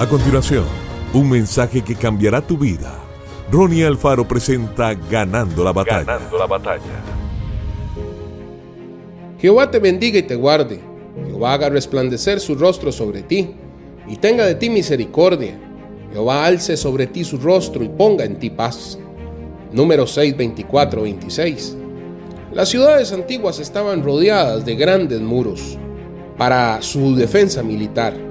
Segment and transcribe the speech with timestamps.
[0.00, 0.64] A continuación,
[1.12, 2.98] un mensaje que cambiará tu vida.
[3.52, 6.04] Ronnie Alfaro presenta Ganando la batalla.
[6.04, 7.02] Ganando la batalla.
[9.38, 10.80] Jehová te bendiga y te guarde.
[11.26, 13.50] Jehová haga resplandecer su rostro sobre ti
[14.08, 15.60] y tenga de ti misericordia.
[16.10, 18.98] Jehová alce sobre ti su rostro y ponga en ti paz.
[19.70, 21.76] Número 6, 24, 26.
[22.54, 25.76] Las ciudades antiguas estaban rodeadas de grandes muros
[26.38, 28.29] para su defensa militar.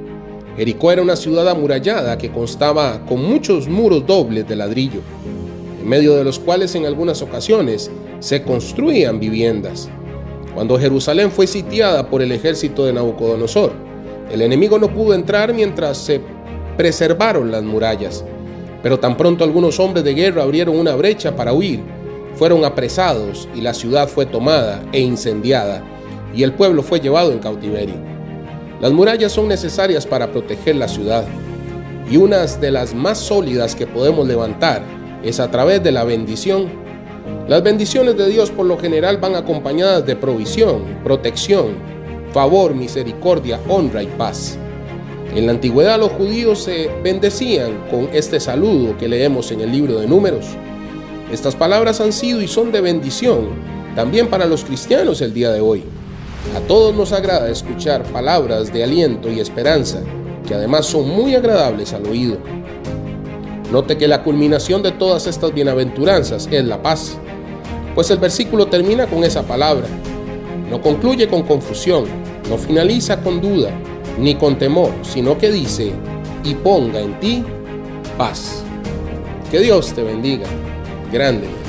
[0.60, 5.00] Jericó era una ciudad amurallada que constaba con muchos muros dobles de ladrillo,
[5.82, 7.90] en medio de los cuales en algunas ocasiones
[8.20, 9.88] se construían viviendas.
[10.54, 13.72] Cuando Jerusalén fue sitiada por el ejército de Nabucodonosor,
[14.30, 16.20] el enemigo no pudo entrar mientras se
[16.76, 18.26] preservaron las murallas.
[18.84, 21.80] Pero tan pronto algunos hombres de guerra abrieron una brecha para huir,
[22.36, 25.86] fueron apresados y la ciudad fue tomada e incendiada,
[26.36, 28.19] y el pueblo fue llevado en cautiverio.
[28.82, 31.26] Las murallas son necesarias para proteger la ciudad,
[32.10, 34.82] y una de las más sólidas que podemos levantar
[35.22, 36.70] es a través de la bendición.
[37.48, 41.74] Las bendiciones de Dios por lo general van acompañadas de provisión, protección,
[42.32, 44.58] favor, misericordia, honra y paz.
[45.36, 50.00] En la antigüedad los judíos se bendecían con este saludo que leemos en el libro
[50.00, 50.46] de números.
[51.32, 53.50] Estas palabras han sido y son de bendición
[53.96, 55.84] también para los cristianos el día de hoy.
[56.56, 60.00] A todos nos agrada escuchar palabras de aliento y esperanza,
[60.48, 62.38] que además son muy agradables al oído.
[63.72, 67.18] Note que la culminación de todas estas bienaventuranzas es la paz,
[67.94, 69.86] pues el versículo termina con esa palabra.
[70.72, 72.06] No concluye con confusión,
[72.50, 73.70] no finaliza con duda,
[74.18, 75.92] ni con temor, sino que dice,
[76.44, 77.44] y ponga en ti
[78.18, 78.64] paz.
[79.52, 80.48] Que Dios te bendiga
[81.12, 81.69] grandemente.